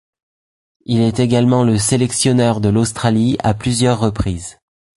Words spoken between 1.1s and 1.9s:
également le